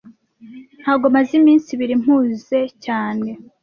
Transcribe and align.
Ntago 0.81 1.05
maze 1.15 1.31
iminsi 1.39 1.67
ibiri 1.75 1.95
mpuze 2.01 2.59
cyane 2.85 3.29